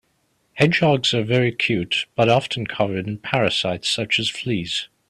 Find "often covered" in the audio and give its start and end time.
2.27-3.07